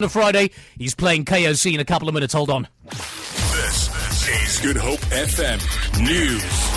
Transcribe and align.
On 0.00 0.06
a 0.06 0.08
Friday, 0.08 0.50
he's 0.76 0.92
playing 0.96 1.24
KOC 1.24 1.72
in 1.72 1.78
a 1.78 1.84
couple 1.84 2.08
of 2.08 2.14
minutes. 2.14 2.34
Hold 2.34 2.50
on. 2.50 2.66
This 2.90 3.88
is 4.28 4.58
Good 4.58 4.76
Hope 4.76 4.98
FM 4.98 5.60
News. 6.02 6.73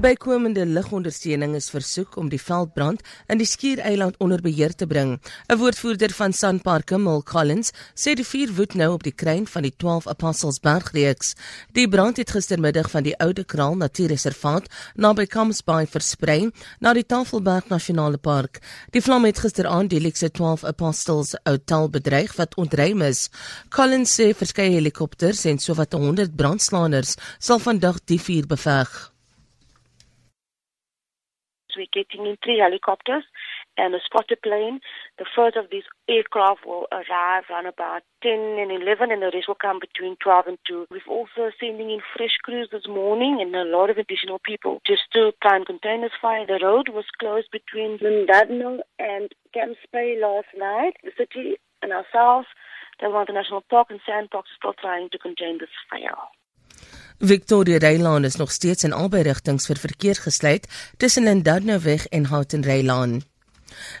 Bykomende 0.00 0.62
ligondersteuning 0.64 1.52
is 1.58 1.66
versoek 1.68 2.14
om 2.16 2.30
die 2.32 2.40
veldbrand 2.40 3.02
in 3.28 3.36
die 3.36 3.48
Skiereiland 3.48 4.14
onder 4.24 4.40
beheer 4.40 4.72
te 4.72 4.86
bring. 4.88 5.18
'n 5.52 5.58
Woordvoerder 5.60 6.14
van 6.16 6.32
Sanparks, 6.32 6.96
Mil 6.96 7.22
Collins, 7.22 7.72
sê 7.94 8.14
die 8.16 8.24
vuur 8.24 8.54
woed 8.56 8.74
nou 8.74 8.92
op 8.94 9.02
die 9.02 9.12
kruin 9.12 9.46
van 9.46 9.62
die 9.62 9.74
12 9.76 10.06
Apostles 10.06 10.60
Bergreeks. 10.60 11.34
Die 11.72 11.88
brand 11.88 12.16
het 12.16 12.30
gistermiddag 12.30 12.90
van 12.90 13.02
die 13.02 13.18
Oude 13.18 13.44
Kraal 13.44 13.76
Natuurreservaat 13.76 14.72
naby 14.94 15.26
Kamsbaai 15.26 15.86
versprei 15.86 16.50
na 16.80 16.94
die 16.94 17.04
Tafelberg 17.04 17.68
Nasionale 17.68 18.16
Park. 18.18 18.60
Die 18.90 19.02
vlam 19.02 19.24
het 19.24 19.38
gisteraand 19.38 19.90
die 19.90 20.00
Lexus 20.00 20.32
12 20.32 20.64
Apostles 20.64 21.34
hotel 21.44 21.90
bedreig 21.90 22.36
wat 22.36 22.56
ontruim 22.56 23.02
is. 23.02 23.28
Collins 23.68 24.16
sê 24.20 24.32
verskeie 24.34 24.72
helikopters 24.72 25.44
en 25.44 25.58
sowat 25.58 25.92
100 25.92 26.36
brandslaners 26.36 27.16
sal 27.38 27.58
vandag 27.58 28.00
die 28.06 28.20
vuur 28.20 28.46
beveg. 28.46 29.10
We're 31.80 32.04
getting 32.04 32.26
in 32.26 32.36
three 32.44 32.58
helicopters 32.60 33.24
and 33.78 33.94
a 33.94 34.00
spotter 34.04 34.36
plane. 34.36 34.80
The 35.16 35.24
first 35.24 35.56
of 35.56 35.72
these 35.72 35.88
aircraft 36.10 36.66
will 36.66 36.84
arrive 36.92 37.44
around 37.48 37.64
about 37.64 38.02
10 38.22 38.32
and 38.60 38.70
11, 38.70 39.10
and 39.10 39.22
the 39.22 39.30
rest 39.32 39.48
will 39.48 39.56
come 39.56 39.80
between 39.80 40.16
12 40.20 40.44
and 40.46 40.58
2. 40.68 40.88
We've 40.90 41.08
also 41.08 41.48
sending 41.58 41.88
in 41.88 42.04
fresh 42.14 42.36
crews 42.44 42.68
this 42.70 42.86
morning 42.86 43.38
and 43.40 43.56
a 43.56 43.64
lot 43.64 43.88
of 43.88 43.96
additional 43.96 44.40
people 44.44 44.82
just 44.86 45.08
to 45.14 45.32
try 45.40 45.56
and 45.56 45.64
contain 45.64 46.02
this 46.02 46.12
fire. 46.20 46.44
The 46.44 46.60
road 46.62 46.90
was 46.92 47.08
closed 47.18 47.48
between 47.50 47.96
Lundadno 47.96 48.80
and 48.98 49.32
Camps 49.54 49.80
Bay 49.90 50.20
last 50.20 50.52
night. 50.58 51.00
The 51.02 51.12
city 51.16 51.56
and 51.80 51.92
ourselves, 51.92 52.46
the 53.00 53.08
National 53.08 53.64
Park 53.70 53.88
and 53.88 54.00
Sand 54.04 54.28
Sandbox, 54.28 54.50
are 54.52 54.56
still 54.60 54.74
trying 54.76 55.08
to 55.08 55.18
contain 55.18 55.56
this 55.56 55.72
fire. 55.88 56.12
Victoria 57.18 57.78
Reilaan 57.78 58.24
is 58.24 58.36
nog 58.36 58.52
steeds 58.52 58.84
in 58.84 58.92
albei 58.92 59.22
rigtings 59.22 59.66
vir 59.66 59.76
verkeer 59.76 60.20
gesluit 60.24 60.68
tussen 60.96 61.24
Lindadnoweg 61.24 62.06
en 62.06 62.24
Houghton 62.24 62.62
Reilaan. 62.62 63.20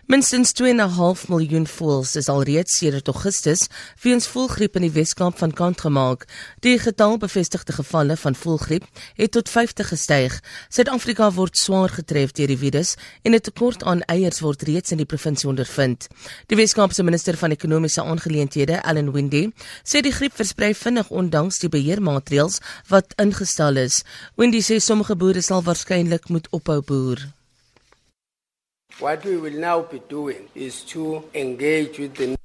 Minstens 0.06 0.52
2.5 0.60 1.28
miljoen 1.28 1.66
voëls 1.66 2.16
is 2.16 2.28
alreeds 2.28 2.76
sedert 2.78 3.08
Augustus 3.08 3.66
weens 4.02 4.26
voëlgriep 4.28 4.76
in 4.76 4.86
die 4.86 4.92
Weskaap 4.94 5.38
van 5.38 5.52
kant 5.52 5.80
gemaak. 5.80 6.26
Die 6.64 6.78
getal 6.78 7.16
bevestigde 7.22 7.72
gevalle 7.72 8.16
van 8.16 8.34
voëlgriep 8.34 8.84
het 9.16 9.30
tot 9.36 9.48
50 9.48 9.88
gestyg. 9.88 10.36
Suid-Afrika 10.68 11.30
word 11.32 11.56
swaar 11.56 11.88
getref 11.94 12.32
deur 12.32 12.50
die 12.52 12.58
virus 12.58 12.94
en 13.22 13.34
'n 13.34 13.40
tekort 13.40 13.82
aan 13.82 14.02
eiers 14.02 14.40
word 14.40 14.62
reeds 14.62 14.90
in 14.90 14.96
die 14.96 15.06
provinsie 15.06 15.48
ondervind. 15.48 16.08
Die 16.46 16.56
Weskaapse 16.56 17.02
minister 17.02 17.36
van 17.36 17.50
ekonomiese 17.50 18.02
aangeleenthede, 18.02 18.82
Allan 18.82 19.12
Windey, 19.12 19.52
sê 19.84 20.00
die 20.00 20.12
griep 20.12 20.34
versprei 20.34 20.74
vinnig 20.74 21.10
ondanks 21.10 21.58
die 21.58 21.68
beheermaatreëls 21.68 22.60
wat 22.88 23.12
ingestel 23.16 23.76
is. 23.76 24.04
Windey 24.36 24.60
sê 24.60 24.78
sommige 24.78 25.16
boere 25.16 25.42
sal 25.42 25.62
waarskynlik 25.62 26.28
moet 26.28 26.48
ophou 26.50 26.82
boer. 26.82 27.39
What 29.00 29.24
we 29.24 29.38
will 29.38 29.58
now 29.58 29.80
be 29.80 29.98
doing 30.10 30.50
is 30.54 30.82
to 30.92 31.24
engage 31.32 31.98
with 31.98 32.16
the 32.16 32.36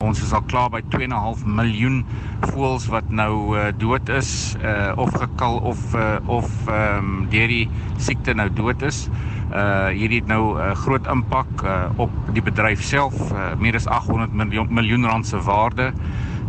Ons 0.00 0.22
is 0.24 0.32
al 0.32 0.40
klaar 0.48 0.70
by 0.72 0.80
2.5 0.94 1.44
miljoen 1.44 2.00
voëls 2.46 2.88
wat 2.94 3.12
nou 3.12 3.52
uh, 3.52 3.66
dood 3.76 4.08
is 4.08 4.32
uh, 4.56 4.96
of 4.96 5.12
gekal 5.20 5.60
of 5.68 5.84
uh, 5.92 6.16
of 6.24 6.48
ehm 6.64 7.12
um, 7.12 7.28
deur 7.32 7.52
die 7.52 7.68
siekte 8.00 8.32
nou 8.32 8.48
dood 8.56 8.88
is. 8.88 9.04
Uh 9.52 9.92
hierdie 9.92 10.22
het 10.24 10.28
nou 10.32 10.56
'n 10.56 10.64
uh, 10.64 10.72
groot 10.80 11.06
impak 11.12 11.52
uh, 11.60 11.92
op 12.00 12.12
die 12.32 12.44
bedryf 12.48 12.80
self, 12.80 13.20
uh, 13.32 13.52
meer 13.60 13.76
as 13.76 13.86
800 13.86 14.32
miljoen, 14.32 14.72
miljoen 14.72 15.04
rand 15.12 15.28
se 15.28 15.36
waarde 15.36 15.92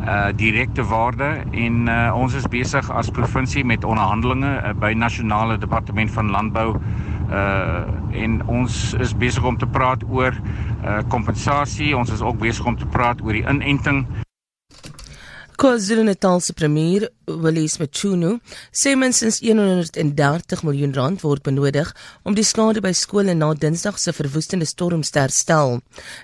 uh 0.05 0.29
direkte 0.37 0.83
waarde 0.85 1.43
en 1.51 1.87
uh, 1.87 2.13
ons 2.15 2.33
is 2.33 2.45
besig 2.47 2.91
as 2.91 3.09
provinsie 3.09 3.65
met 3.65 3.83
onderhandelinge 3.83 4.51
uh, 4.61 4.73
by 4.77 4.93
nasionale 4.93 5.57
departement 5.57 6.11
van 6.11 6.29
landbou 6.29 6.75
uh 7.29 7.81
en 8.13 8.37
ons 8.45 8.93
is 9.01 9.15
besig 9.17 9.43
om 9.43 9.57
te 9.57 9.65
praat 9.65 10.03
oor 10.09 10.35
uh 10.85 10.99
kompensasie 11.09 11.97
ons 11.97 12.11
is 12.13 12.21
ook 12.21 12.37
besig 12.37 12.65
om 12.65 12.77
te 12.77 12.85
praat 12.85 13.21
oor 13.21 13.33
die 13.33 13.47
inenting 13.49 14.05
KwaZulu-Natal 15.55 16.41
se 16.41 16.53
premier, 16.53 17.09
Willis 17.25 17.77
Machunu, 17.77 18.39
sê 18.75 18.95
minstens 18.99 19.37
130 19.39 20.63
miljoen 20.67 20.93
rand 20.93 21.21
word 21.23 21.43
benodig 21.45 21.91
om 22.27 22.35
die 22.35 22.43
skade 22.43 22.81
by 22.83 22.91
skole 22.91 23.35
na 23.37 23.53
Dinsdag 23.55 23.99
se 24.01 24.11
verwoestende 24.11 24.67
storms 24.67 25.13
te 25.15 25.21
herstel. 25.23 25.77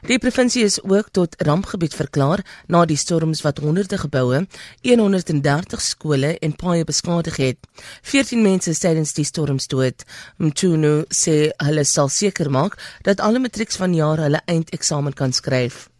Die 0.09 0.19
provinsie 0.19 0.65
is 0.67 0.81
ook 0.83 1.13
tot 1.15 1.37
rampgebied 1.47 1.95
verklaar 1.95 2.43
na 2.67 2.83
die 2.85 2.99
storms 2.99 3.43
wat 3.45 3.61
honderde 3.63 4.01
geboue, 4.01 4.43
130 4.83 5.85
skole 5.85 6.33
en 6.41 6.57
paaie 6.57 6.83
beskadig 6.83 7.39
het. 7.39 7.71
14 8.01 8.41
mense 8.41 8.73
is 8.75 8.83
tydens 8.83 9.15
die 9.15 9.27
storms 9.27 9.69
dood. 9.71 10.03
Machunu 10.43 11.05
sê 11.07 11.53
hulle 11.63 11.87
sal 11.87 12.11
seker 12.11 12.51
maak 12.51 12.75
dat 13.07 13.23
alle 13.23 13.39
matrieks 13.39 13.79
van 13.79 13.95
jaar 13.95 14.25
hulle 14.25 14.43
eindeksamen 14.47 15.15
kan 15.15 15.31
skryf. 15.31 15.90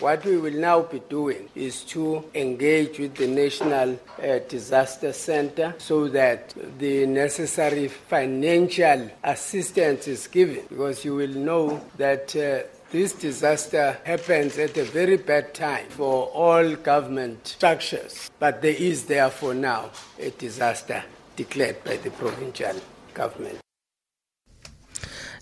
What 0.00 0.24
we 0.24 0.36
will 0.38 0.54
now 0.54 0.82
be 0.82 0.98
doing 1.08 1.48
is 1.54 1.84
to 1.84 2.24
engage 2.34 2.98
with 2.98 3.14
the 3.14 3.28
National 3.28 3.96
uh, 4.20 4.40
Disaster 4.48 5.12
Center 5.12 5.72
so 5.78 6.08
that 6.08 6.52
the 6.78 7.06
necessary 7.06 7.86
financial 7.86 9.08
assistance 9.22 10.08
is 10.08 10.26
given 10.26 10.64
because 10.68 11.04
you 11.04 11.14
will 11.14 11.28
know 11.28 11.80
that 11.96 12.34
uh, 12.34 12.66
this 12.90 13.12
disaster 13.12 13.96
happens 14.04 14.58
at 14.58 14.76
a 14.76 14.84
very 14.84 15.16
bad 15.16 15.54
time 15.54 15.86
for 15.90 16.26
all 16.26 16.74
government 16.74 17.46
structures. 17.46 18.30
But 18.40 18.62
there 18.62 18.74
is 18.74 19.04
therefore 19.04 19.54
now 19.54 19.90
a 20.18 20.30
disaster 20.30 21.04
declared 21.36 21.82
by 21.84 21.98
the 21.98 22.10
provincial 22.10 22.80
government. 23.14 23.63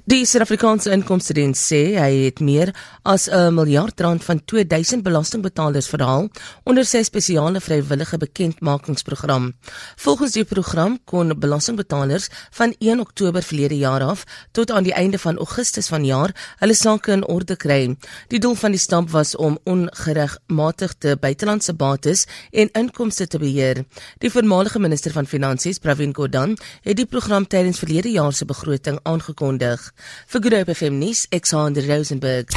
Die 0.03 0.25
Suid-Afrikaanse 0.27 0.91
Inkomstediens 0.91 1.61
sê 1.63 1.93
hy 1.95 2.25
het 2.25 2.41
meer 2.43 2.73
as 3.07 3.29
'n 3.31 3.55
miljard 3.55 4.01
rand 4.01 4.25
van 4.25 4.41
2000 4.45 5.03
belastingbetalers 5.03 5.87
verhaal 5.87 6.29
onder 6.65 6.85
sy 6.85 7.03
spesiale 7.03 7.61
vrywillige 7.61 8.19
bekendmakingsprogram. 8.19 9.55
Volgens 9.97 10.33
die 10.33 10.45
program 10.45 10.99
kon 11.05 11.39
belastingbetalers 11.39 12.29
van 12.51 12.75
1 12.81 13.01
Oktober 13.01 13.43
verlede 13.43 13.79
jaar 13.79 14.03
af 14.03 14.25
tot 14.51 14.71
aan 14.71 14.83
die 14.83 14.93
einde 14.93 15.19
van 15.19 15.39
Augustus 15.39 15.89
vanjaar 15.89 16.35
hulle 16.59 16.75
sake 16.75 17.13
in 17.13 17.25
orde 17.27 17.57
kry. 17.57 17.97
Die 18.29 18.41
doel 18.41 18.55
van 18.55 18.71
die 18.71 18.81
stap 18.81 19.11
was 19.11 19.37
om 19.37 19.59
ongeregmatigde 19.65 21.17
buitelandse 21.17 21.75
bates 21.75 22.27
en 22.51 22.69
inkomste 22.73 23.27
te 23.27 23.39
beheer. 23.39 23.85
Die 24.19 24.31
voormalige 24.31 24.79
minister 24.79 25.13
van 25.13 25.27
Finansies, 25.27 25.79
Pravin 25.79 26.15
Gordhan, 26.15 26.59
het 26.83 26.97
die 26.97 27.07
program 27.07 27.47
tydens 27.47 27.79
verlede 27.79 28.11
jaar 28.11 28.33
se 28.33 28.45
begroting 28.45 28.99
aangekondig. 29.03 29.92
Vir 30.29 30.41
Good 30.41 30.55
Hope 30.55 30.75
FM 30.75 30.99
nuus, 30.99 31.27
Alexander 31.31 31.83
Rosenberg. 31.89 32.49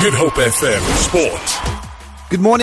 Good 0.00 0.14
Hope 0.14 0.40
FM 0.40 0.82
Sport. 1.04 1.74
Good 2.30 2.40
morning 2.40 2.62